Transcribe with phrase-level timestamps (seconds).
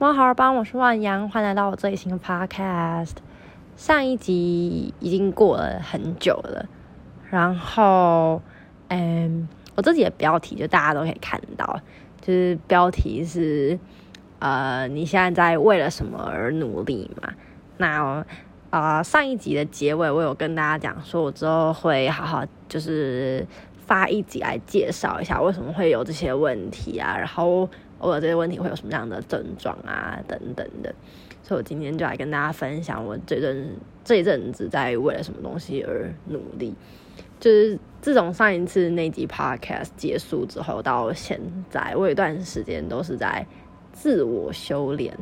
[0.00, 3.16] 猫好帮我是万阳，欢迎来到我最新的 podcast。
[3.76, 6.64] 上一集已经过了很久了，
[7.28, 8.40] 然后，
[8.88, 11.78] 嗯，我自己的标题就大家都可以看到，
[12.22, 13.78] 就是标题是，
[14.38, 17.34] 呃，你现在在为了什么而努力嘛？
[17.76, 18.24] 那，
[18.70, 23.46] 呃，上一集的结尾我有跟大家讲说，我之后会好好就是
[23.76, 27.68] 发一集来介绍一下为什么会有这些问题啊，然后。
[28.08, 30.94] 我这些问题会有什么样的症状啊，等等的，
[31.42, 36.74] 所以我今天就来跟大家分享我这阵这一阵子在为了什么东西而努力。
[37.38, 41.40] 就是自从上一次那集 podcast 结束之后到现
[41.70, 43.46] 在，我有一段时间都是在
[43.92, 45.16] 自我修炼。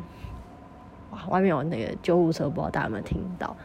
[1.11, 3.55] 哇，外面有那个救护车，不知道大家有没有听到？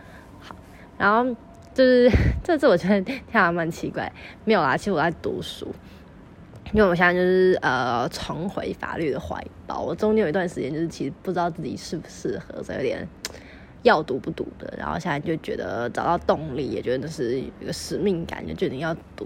[0.41, 0.55] 好，
[0.97, 1.35] 然后
[1.73, 2.09] 就是
[2.45, 4.13] 这次我觉得 听还蛮奇怪，
[4.45, 5.67] 没有啦，其实我在读书。
[6.75, 13.09] 因为我现在就是呃重回法律的怀抱，我中间有一段时间就是其实不知道自己适不适合，所以有点
[13.85, 14.75] 要读不读的。
[14.77, 19.25] 然后现在就觉得找到动力，也觉得是一个使命感，就决定要读。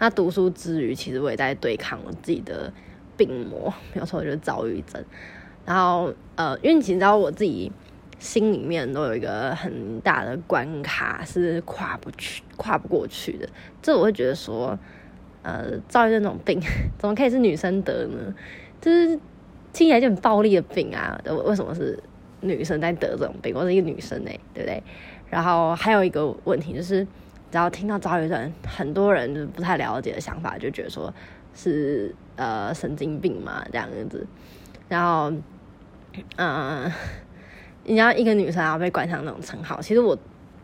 [0.00, 2.72] 那读书之余，其实我也在对抗我自己的
[3.16, 5.00] 病魔，没有错，就是躁郁症。
[5.64, 7.70] 然后呃，因为你知道我自己
[8.18, 13.48] 心里面都有一个很大的关卡是跨不去、跨不过去的，
[13.80, 14.76] 这我会觉得说。
[15.42, 16.60] 呃，躁郁症这种病，
[16.98, 18.34] 怎么可以是女生得呢？
[18.80, 19.08] 就是
[19.72, 21.20] 听起来就很暴力的病啊！
[21.46, 21.98] 为什么是
[22.40, 23.54] 女生在得这种病？
[23.54, 24.82] 我是一个女生哎，对不对？
[25.30, 27.04] 然后还有一个问题就是，
[27.50, 31.12] 只要听到躁郁症，很多人就不太了解的想法，就觉得说
[31.54, 34.26] 是呃神经病嘛这样子。
[34.88, 35.32] 然后，
[36.36, 36.90] 嗯，
[37.84, 40.18] 你要一个女生要被冠上那种称号，其实我。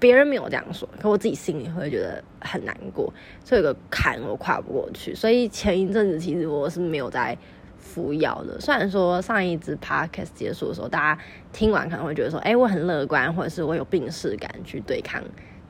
[0.05, 3.11] 别人没有这样说，可我自己心里会觉得很难过，
[3.43, 5.15] 所以有个坎我跨不过去。
[5.15, 7.35] 所以前一阵子其实我是没有在
[7.79, 8.61] 服药的。
[8.61, 11.23] 虽然说上一支 podcast 结束的时候，大家
[11.55, 15.23] 听完可能会觉得说，哎，我很乐观，或者是我有病逝感去对抗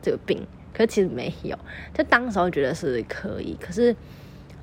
[0.02, 0.44] 这个病，
[0.76, 1.56] 可其实没有。
[1.92, 3.94] 就当时候觉得是可以，可是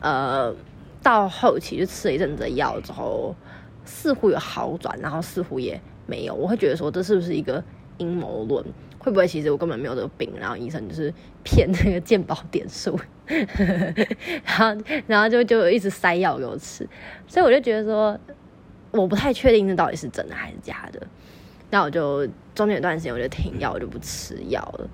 [0.01, 0.53] 呃，
[1.01, 3.33] 到后期就吃了一阵子药之后，
[3.85, 6.35] 似乎有好转，然后似乎也没有。
[6.35, 7.63] 我会觉得说，这是不是一个
[7.99, 8.65] 阴谋论？
[9.03, 11.11] 会不会其实我根本没有这个病，然后医生就是
[11.43, 12.99] 骗那个健保点数，
[14.45, 16.87] 然后然后就就一直塞药给我吃，
[17.27, 18.15] 所以我就觉得说
[18.91, 21.01] 我不太确定这到底是真的还是假的，
[21.71, 24.87] 那我就中间有段时间我就停药，我就不吃药了。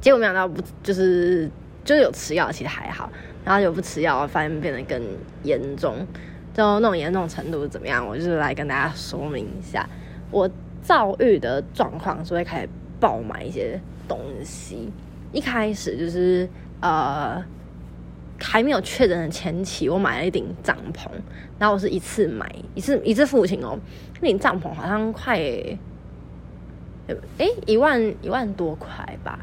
[0.00, 1.50] 结果没想到不就是
[1.84, 3.12] 就是有吃药，其实还好，
[3.44, 4.98] 然后就不吃药，发现变得更
[5.42, 6.06] 严重，
[6.54, 8.06] 就那种严重程度怎么样？
[8.06, 9.86] 我就是来跟大家说明一下，
[10.30, 12.68] 我躁郁的状况是会开始。
[13.02, 14.92] 爆买一些东西，
[15.32, 16.48] 一开始就是
[16.80, 17.44] 呃
[18.38, 21.08] 还没有确诊的前期，我买了一顶帐篷，
[21.58, 23.76] 然后我是一次买一次一次付清哦，
[24.20, 25.76] 那顶帐篷好像快哎
[27.66, 29.40] 一万一万多块吧，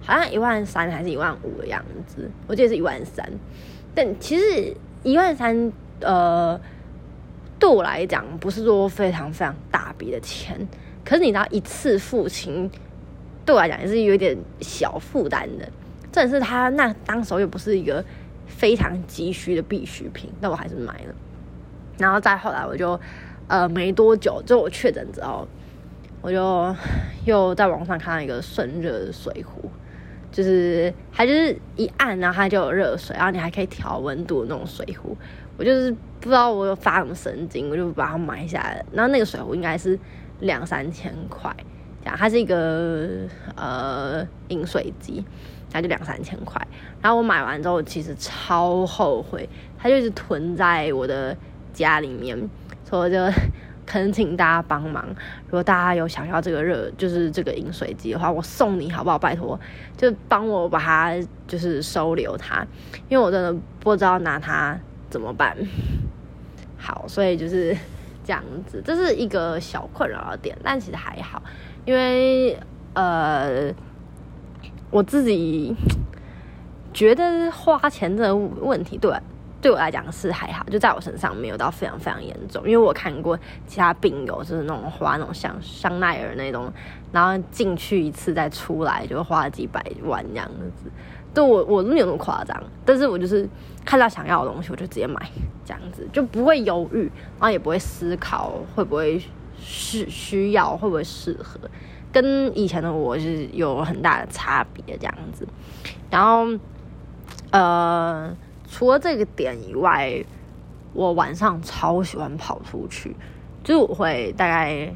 [0.00, 3.30] 好像一万三还是一万五的样子，我记得是一万三，
[3.94, 6.58] 但其实一万三呃
[7.58, 10.66] 对我来讲不是说非常非常大笔的钱，
[11.04, 12.70] 可是你知道一次付清。
[13.44, 15.68] 对我来讲也是有点小负担的，
[16.10, 18.04] 正是他那当时候又不是一个
[18.46, 21.14] 非常急需的必需品，但我还是买了。
[21.98, 22.98] 然后再后来我就
[23.46, 25.46] 呃没多久，就我确诊之后，
[26.22, 26.74] 我就
[27.24, 29.70] 又在网上看到一个顺热水壶，
[30.32, 35.16] 就是它就是一按然后它就有热水，然后你还可以调温度的那种水壶。
[35.56, 38.86] 我就是不知道我有发什么神经，我就把它买下来了。
[38.92, 39.96] 然后那个水壶应该是
[40.40, 41.54] 两三千块。
[42.04, 43.08] 它是一个
[43.56, 45.24] 呃饮水机，
[45.70, 46.60] 它就两三千块。
[47.00, 49.48] 然后我买完之后，其实超后悔，
[49.78, 51.36] 它就一直囤在我的
[51.72, 52.48] 家里面。
[52.84, 53.18] 所以就
[53.86, 55.04] 恳请大家帮忙，
[55.46, 59.18] 如果大家有想要这个热，就是这个饮水机的话，我送你好不好？
[59.18, 59.58] 拜托，
[59.96, 61.14] 就帮我把它
[61.46, 62.66] 就是收留它，
[63.08, 64.78] 因为我真的不知道拿它
[65.10, 65.56] 怎么办。
[66.78, 67.76] 好，所以就是
[68.24, 71.42] 这样子，这是一个小困扰的点，但其实还好。
[71.84, 72.58] 因为
[72.94, 73.72] 呃，
[74.90, 75.74] 我自己
[76.92, 79.12] 觉得花钱这个问题，对
[79.60, 82.62] 对我来讲是还好，就在我身上没有到非常非常严重。
[82.64, 86.72] 因为我看过其他病友，就是那种花那种像香奈儿那种，
[87.12, 90.90] 然后进去一次再出来就花几百万这样子。
[91.34, 93.48] 对我我没有那么夸张，但是我就是
[93.84, 95.20] 看到想要的东西，我就直接买
[95.64, 99.20] 这样子，就不会犹豫，然后也不会思考会不会。
[99.66, 101.58] 是需要会不会适合，
[102.12, 105.48] 跟以前的我是有很大的差别这样子。
[106.10, 106.46] 然后，
[107.50, 108.36] 呃，
[108.68, 110.22] 除了这个点以外，
[110.92, 113.16] 我晚上超喜欢跑出去，
[113.64, 114.94] 就我会大概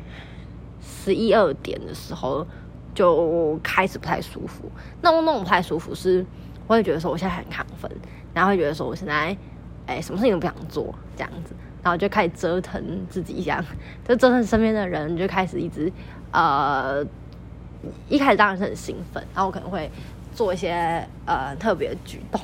[0.83, 2.47] 十一二点的时候
[2.95, 4.71] 就开始不太舒服。
[5.01, 6.25] 那我那种不太舒服是，
[6.67, 7.91] 我会觉得说我现在很亢奋，
[8.35, 9.35] 然后会觉得说我现在
[9.87, 13.65] 哎什么事情都不想做这样子，然后就开始折腾自己，这样
[14.07, 15.93] 就折腾身边的人，就开始一直
[16.33, 17.05] 呃
[18.09, 19.91] 一开始当然是很兴奋，然后我可能会
[20.35, 22.41] 做一些呃特别的举动，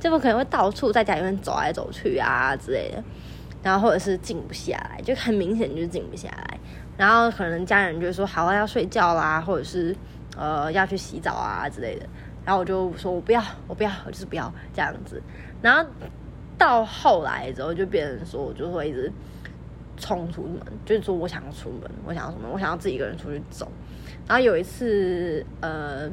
[0.00, 3.02] 就我可能会到处在家里面走来走去啊之类的。
[3.60, 6.58] 然后或者是静不下来，就很明显就是静不下来。
[6.96, 9.94] 然后可能家人就说好了要睡觉啦，或者是
[10.36, 12.06] 呃要去洗澡啊之类的。
[12.44, 15.20] 然后我就说我不要，我不要，我就是不要这样子。
[15.60, 15.84] 然后
[16.58, 19.10] 到后来之后，就变成说我就会一直
[19.96, 23.70] 冲出门，就是说我想要出门，我想要什么，我想要自己一个人出去走。
[24.26, 26.10] 然后有一次，呃，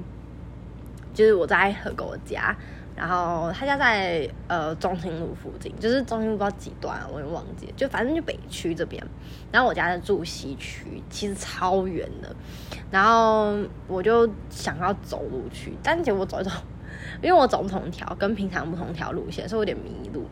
[1.13, 2.55] 就是我在和狗家。
[2.95, 9.05] 然后他家在呃中心路附近，就是中心路不知道几段，我也忘记，就反正就北区这边。
[9.51, 12.33] 然后我家在住西区，其实超远的。
[12.89, 13.53] 然后
[13.89, 16.51] 我就想要走路去，但结果走一走，
[17.21, 20.25] 因为我走不同条，跟平常不同条路线，所以有点迷路。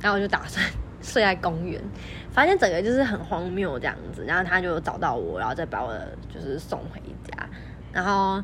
[0.00, 0.64] 然后我就打算
[1.00, 1.82] 睡在公园，
[2.30, 4.24] 发现整个就是很荒谬这样子。
[4.24, 5.92] 然后他就找到我，然后再把我
[6.28, 7.48] 就是送回家。
[7.92, 8.42] 然后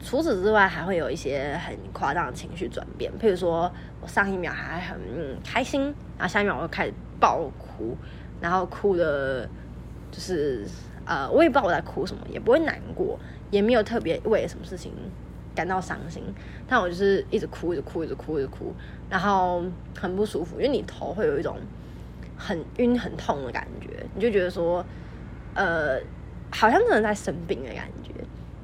[0.00, 3.70] 除此之外，还会有一些很夸张的情绪转变，譬如说
[4.00, 4.98] 我上一秒还很
[5.44, 5.82] 开心，
[6.16, 7.94] 然后下一秒我就开始爆哭，
[8.40, 9.46] 然后哭的，
[10.10, 10.66] 就是
[11.04, 13.18] 呃，我也不知道我在哭什么，也不会难过，
[13.50, 14.90] 也没有特别为什么事情
[15.54, 16.22] 感到伤心，
[16.66, 18.72] 但我就是一直哭，一直哭，一直哭，一直哭，
[19.08, 19.62] 然后
[19.98, 21.56] 很不舒服，因为你头会有一种
[22.36, 24.84] 很晕、很痛的感觉，你就觉得说，
[25.54, 25.98] 呃，
[26.50, 28.12] 好像真的在生病的感觉。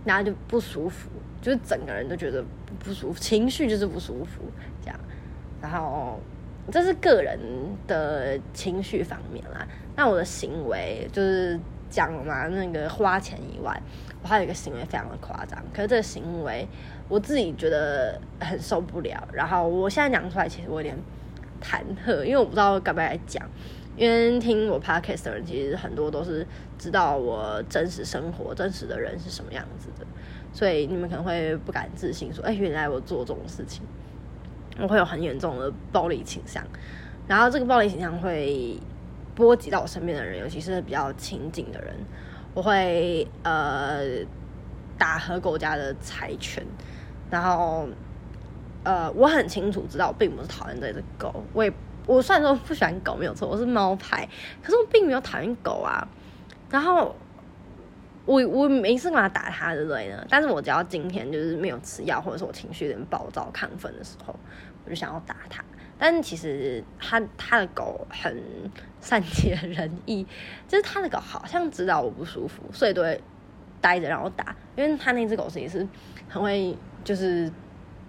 [0.03, 1.11] 然后就不舒服，
[1.43, 2.43] 就是整个人都觉得
[2.79, 4.41] 不舒服，情绪就是不舒服
[4.83, 4.99] 这样。
[5.61, 6.19] 然后
[6.73, 7.39] 这是个人
[7.87, 9.69] 的情绪方面啦。
[9.95, 11.61] 那我的行为就是
[11.91, 13.83] 讲了嘛，那个花钱以外，
[14.23, 15.63] 我还有一个行为非常的夸张。
[15.75, 16.67] 可是这个行为
[17.09, 19.29] 我自己觉得很受不了。
[19.33, 20.97] 然后我现在讲出来，其实我有点
[21.61, 23.47] 忐忑，因为我不知道该不该讲。
[23.97, 26.47] 因为听我 podcast 的人，其实很多都是
[26.79, 30.07] 知道我真实生活、真实的人是什么样子的，
[30.55, 33.83] 所以你们可能会不敢自信，说：“哎，原来我做这种事情，
[34.81, 36.65] 我会有很严重的暴力倾向。”
[37.29, 38.79] 然后这个暴力倾向会
[39.35, 41.95] 波及到我身边的人，尤其是比较亲近的人。
[42.55, 44.01] 我会呃
[44.99, 46.65] 打和狗家的柴犬，
[47.31, 47.89] 然后
[48.83, 51.73] 呃我很清楚知道，我并不是讨厌这只狗，我也。
[52.07, 54.29] 我虽然说不喜欢狗，没有错，我是猫派，
[54.63, 56.09] 可是我并没有讨厌狗啊。
[56.69, 57.15] 然后
[58.25, 64.35] 我我没事干嘛打它之类的，但是我只要今天就是没有吃药，或者是我情绪有点暴躁、亢奋的时候，
[64.85, 65.63] 我就想要打它。
[66.01, 68.43] 但其实他他的狗很
[69.01, 70.27] 善解人意，
[70.67, 73.23] 就是他的狗好像知道我不舒服，所以都会
[73.81, 74.57] 待着让我打。
[74.75, 75.87] 因为他那只狗是也是
[76.29, 77.53] 很会就是。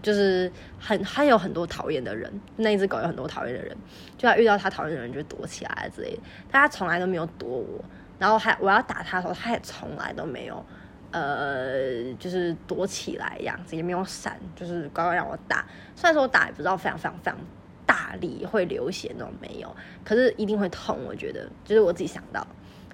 [0.04, 3.78] 就是很还有很多讨厌的人，那一只狗有很多讨厌的人，
[4.18, 6.20] 就要遇到它讨厌的人就躲起来之类的。
[6.50, 7.86] 但它从来都没有躲我，
[8.18, 10.66] 然后还我要打它的时候，它也从来都没有，
[11.12, 15.68] 呃，就是躲起来样子，也没有闪，就是乖乖让我打。
[15.96, 17.38] 虽然说我打也不知道非常非常非常
[17.92, 20.98] 大力，会流血那种没有，可是一定会痛。
[21.06, 22.48] 我觉得就是我自己想到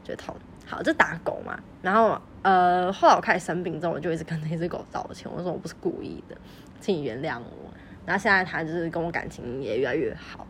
[0.04, 0.36] 就痛。
[0.66, 6.36] 好，这打狗嘛，然后呃，后来我开始生病之后，我就一直跟那只狗道歉，我说我不是故意的。
[6.82, 7.72] 请你原谅我。
[8.08, 10.48] 然后现在他就是跟我感情也越来越好，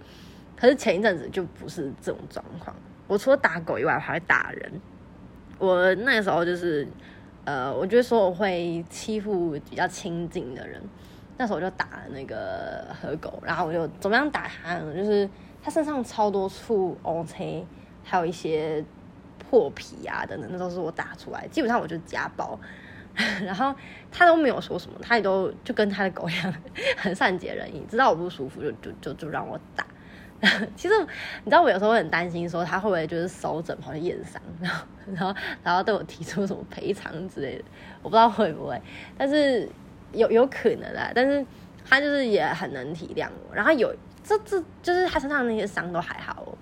[0.55, 2.73] 可是前一阵子就不是这种状况。
[3.05, 4.71] 我除了打狗以外，还会打人。
[5.59, 6.87] 我那个时候就是，
[7.43, 10.81] 呃，我觉得说我会欺负比较亲近的人。
[11.37, 14.93] 那时候我就打那个河狗，然后我就怎么样打它呢？
[14.93, 15.29] 就是
[15.61, 17.65] 他身上超多处 OK，
[18.03, 18.83] 还有一些
[19.37, 21.47] 破皮啊等等，那都是我打出来。
[21.47, 22.59] 基本上我就家暴。
[23.43, 23.73] 然后
[24.11, 26.53] 他都没有说什么，他也都就跟他的狗一样，
[26.95, 29.83] 很善解人意，知道我不舒服就就就就让我打。
[30.77, 30.93] 其实
[31.43, 37.63] 你知道我有时候会很担心，说他会不会就是手诊跑去验伤，然后 然后然后对我提出什么赔偿之类的，
[38.03, 38.79] 我不知道会不会，
[39.17, 39.67] 但是
[40.13, 41.11] 有有可能啊。
[41.13, 41.45] 但是
[41.85, 43.55] 他就是也很能体谅我。
[43.55, 46.57] 然后有这这就是他身上那些伤都还好。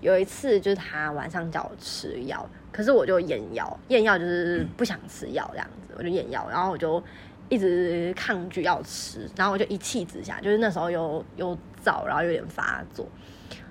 [0.00, 2.48] 有一次就是他晚上叫我吃药。
[2.70, 7.02] 可是我就验药，验药就是不想吃药这样子，我就验药，然后我就
[7.48, 13.08] 一直抗拒要吃，然后我就一气之下，就是那时候又又燥，然后有点发作，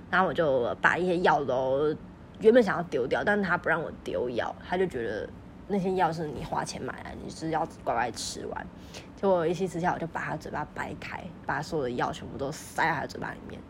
[0.10, 1.96] 然后我就把一些药都
[2.42, 5.30] 原本想要丢掉，但是他不让我丢药，他就觉得
[5.68, 8.68] 那些药是你花钱买的，你是要乖乖吃完。
[9.16, 13.62] 结果一气之下，我就把他嘴巴掰开，把所有的药全部都塞在他嘴巴里面，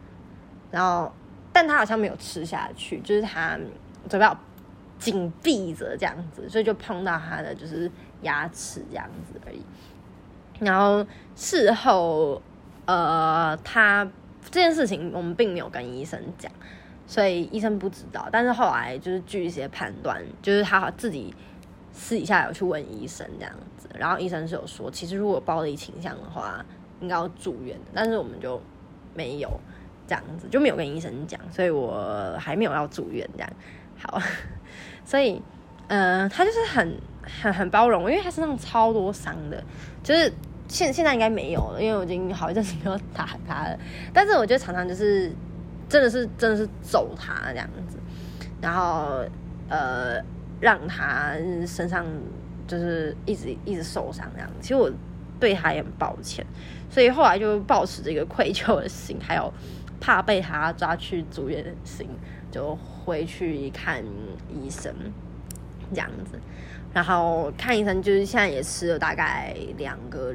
[0.72, 1.12] 然后
[1.52, 3.58] 但他好像没有吃下去，就是他
[4.10, 4.40] 嘴巴。
[5.00, 7.88] 紧闭着这样子，所以就碰到他的就是
[8.24, 9.62] 牙齿这样子而已。
[10.60, 12.42] 然后事后，
[12.86, 14.04] 呃，他
[14.50, 16.52] 这件事情我们并没有跟医生讲，
[17.06, 18.28] 所以医生不知道。
[18.32, 21.32] 但是后来就是据一些判断，就是他自己
[21.98, 26.64] 私底下有去问医生这样子，然后医生是有说，其实如果暴力倾向的话，
[27.02, 27.86] 应该要住院的。
[27.94, 28.62] 但是我们就
[29.16, 29.50] 没有
[30.08, 33.50] 这样子，就没有跟医生讲，所以我还没有要住院这样。
[33.98, 34.22] 好，
[35.04, 35.42] 所以，
[35.88, 36.98] 嗯，他就是很
[37.42, 39.62] 很很包容，因为他身上超多伤的，
[40.04, 40.32] 就是
[40.68, 43.80] 现现在应该没有了，因为我已经好一阵子没有打他了。
[44.14, 45.32] 但是我觉得常常就是
[45.90, 47.98] 真的是真的是揍他这样子，
[48.62, 49.26] 然后
[49.68, 50.22] 呃
[50.60, 51.34] 让他
[51.66, 52.06] 身上
[52.68, 54.50] 就是一直一直受伤这样。
[54.62, 54.92] 其实我
[55.40, 56.46] 对他也很抱歉，
[56.90, 59.54] 所以后来就保持这个愧疚的心，还有
[60.00, 62.08] 怕被他抓去住院的心。
[62.50, 64.02] 就回去看
[64.50, 64.92] 医生，
[65.92, 66.40] 这样子，
[66.94, 70.34] 然后看医生就是现在也吃了大概两个，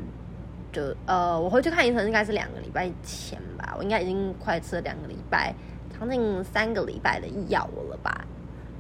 [0.71, 5.55] 就呃，我回去看医生应该是两个礼拜前吧，我应该已经快吃了两个礼拜，
[5.99, 8.27] 将近三个礼拜的药了吧，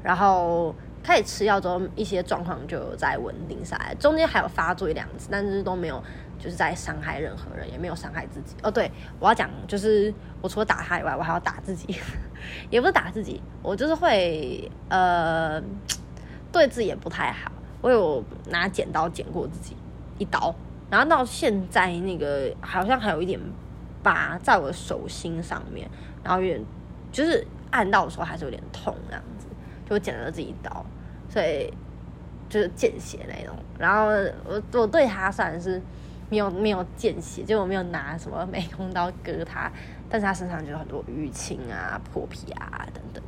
[0.02, 6.02] 然后开始吃药之后，一些状况就在稳定下来，中间还有发作一两次，但是都没有。
[6.38, 8.56] 就是在伤害任何人，也没有伤害自己。
[8.64, 8.90] 哦，对，
[9.20, 11.94] 我要讲，就是我除了打他以外，我还要打自己，
[12.68, 15.62] 也不是打自己，我就是会呃，
[16.50, 17.52] 对自己也不太好。
[17.80, 19.76] 我有拿剪刀剪过自己
[20.18, 20.52] 一刀，
[20.90, 23.38] 然后到现在那个好像还有一点
[24.02, 25.88] 疤在我的手心上面，
[26.24, 26.64] 然后有点
[27.12, 29.46] 就是按到的时候还是有点痛这样子，
[29.92, 30.84] 就剪了自己一刀，
[31.28, 31.72] 所以
[32.48, 33.54] 就是见血那种。
[33.78, 34.06] 然后
[34.44, 35.80] 我我对他算是。
[36.30, 39.70] 没有没有见血，就我没有拿什么美工刀割他，
[40.08, 43.22] 但是他身上就有很多淤青啊、破皮啊等等，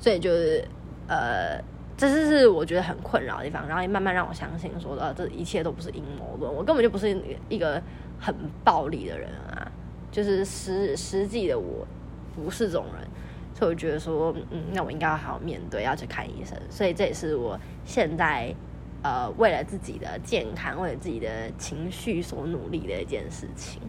[0.00, 0.66] 所以就是
[1.06, 1.62] 呃，
[1.96, 7.16] 这是是我觉得很困扰的地方，然后也慢慢让我相信说，呃，这一切都不是阴谋论，我根本就不是
[7.48, 7.80] 一个
[8.18, 9.70] 很暴力的人啊，
[10.10, 11.86] 就是实实际的我
[12.34, 13.08] 不是这种人，
[13.56, 18.54] 所以我觉得说，嗯，那我应该要好好面对，要去看医生，所以这也是我现在。
[19.02, 23.80] 呃，为了自己的健康，为了自己的情绪所努力的一件事情。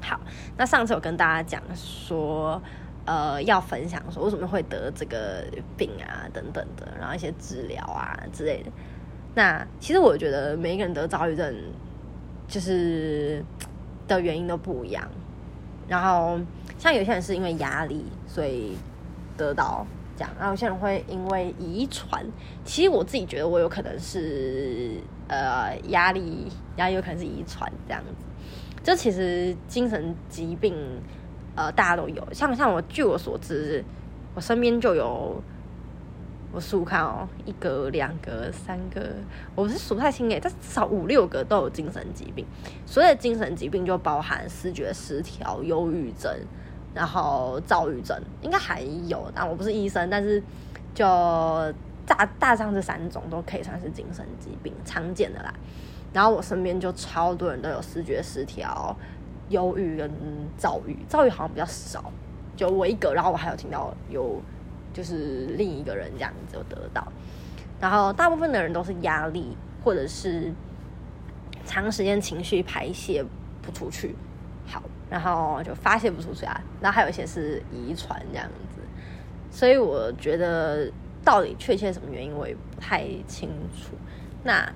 [0.00, 0.20] 好，
[0.56, 2.60] 那上次有跟大家讲说，
[3.04, 5.44] 呃，要分享说为什么会得这个
[5.76, 8.72] 病啊，等等的，然后一些治疗啊之类的。
[9.32, 11.54] 那其实我觉得每一个人得躁郁症，
[12.48, 13.44] 就是
[14.08, 15.08] 的原因都不一样。
[15.88, 16.38] 然后
[16.78, 18.76] 像有些人是因为压力，所以
[19.36, 19.86] 得到。
[20.14, 22.22] 这样，然后有些人会因为遗传，
[22.66, 28.12] 其实我自己觉得我有可能是呃压力，然后有可能是遗传这样子。
[28.84, 30.76] 这其实精神疾病，
[31.56, 32.28] 呃，大家都有。
[32.30, 33.82] 像像我据我所知，
[34.34, 35.42] 我身边就有，
[36.52, 39.10] 我数看哦，一个、两个、三个，
[39.54, 42.46] 我是数不太清诶，但少五六个都有精神疾病。
[42.84, 46.30] 所有精神疾病就包含视觉失调、忧郁症。
[46.94, 50.38] 然后躁郁症应该还有，但我不是医生，但是
[50.92, 51.06] 就
[52.04, 55.54] 大大上这三种都可以算是精神疾病常见的啦。
[56.12, 58.94] 然后我身边就超多人都有视觉失调、
[59.48, 60.10] 忧郁跟
[60.58, 62.12] 躁郁，躁郁好像比较少，
[62.54, 63.14] 就我一个。
[63.14, 64.38] 然后我还有听到有
[64.92, 67.06] 就是另一个人这样子得到。
[67.80, 70.52] 然后大部分的人都是压力或者是
[71.64, 73.24] 长时间情绪排泄
[73.60, 74.14] 不出去。
[74.66, 74.82] 好。
[75.10, 78.80] 然后就发泄不出去啊，然后还有一些是遗传这样子，
[79.50, 80.90] 所以我觉得
[81.22, 83.94] 到底确切什么原因我也不太清楚。
[84.42, 84.66] 那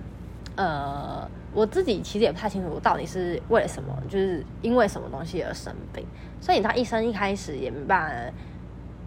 [0.56, 6.04] 呃，我自己其实也不太清楚我到底是为了什么，就是因为什么东西而生病。
[6.38, 8.32] 所以你知道，医生一开始也没办法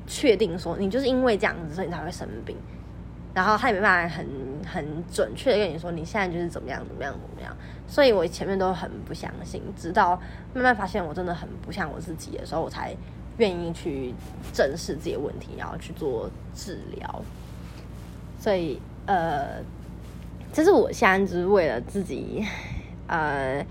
[0.10, 2.58] 确定说你就是因为这样子，所以你才会生病。
[3.32, 4.28] 然后他也没办法很
[4.66, 7.56] 很准确的跟你说你现在就是怎么样怎么样怎么样，
[7.88, 10.20] 所以我前面都很不相信，直到
[10.52, 12.94] 慢慢发现我真的很不像我自己的时候，我才
[13.38, 14.14] 愿意去
[14.52, 17.24] 正视自己的问题，然后去做治疗。
[18.40, 19.64] 所以呃，
[20.52, 22.44] 这是我现在就是为了自己，
[23.08, 23.64] 呃，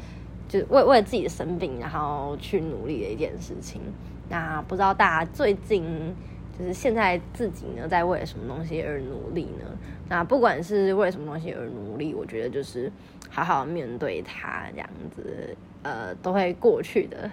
[0.49, 3.83] 就为为了自己的生病，然后去努力的一件事情。
[4.28, 6.14] 那不知道大家最近。
[6.58, 9.78] 就是现在自己呢，在为了什么东西而努力呢？
[10.08, 12.90] 那不管是为什么东西而努力，我觉得就是
[13.30, 17.30] 好好面对它，这样子，呃，都会过去的。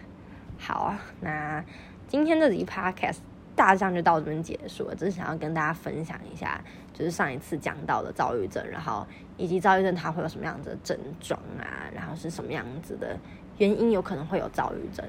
[0.60, 1.66] 好啊，那
[2.08, 3.18] 今天这集 podcast
[3.56, 6.62] 大项就到这边结束了，只是想要跟大家分享一下，
[6.94, 13.18] 就是上一次讲到的躁郁症，然后以及躁郁症它会有什么样子的症状啊，然后是什么样子的
[13.58, 15.04] 原因有可能会有躁郁症。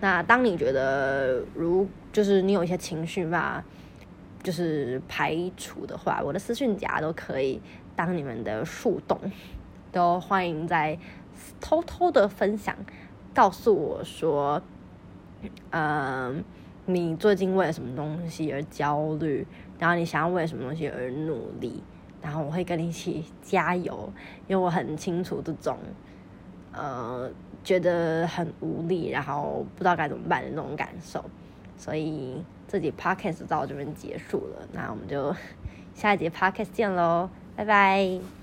[0.00, 3.64] 那当你觉得如就是你有一些情绪吧，
[4.42, 7.60] 就是排除的话，我的私讯夹都可以
[7.96, 9.18] 当你们的树洞，
[9.90, 10.98] 都欢迎在
[11.60, 12.76] 偷偷的分享，
[13.34, 14.62] 告诉我说，
[15.70, 16.44] 嗯，
[16.86, 19.46] 你最近为了什么东西而焦虑，
[19.78, 21.82] 然后你想要为什么东西而努力，
[22.22, 24.12] 然后我会跟你一起加油，
[24.46, 25.76] 因为我很清楚这种，
[26.72, 27.30] 呃，
[27.68, 31.22] 觉得很无力，然后不知道该怎么办的那种感受。
[31.76, 35.36] 所以这集 podcast 到这边结束了，那我们就
[35.94, 38.37] 下一节 podcast 见喽，拜拜。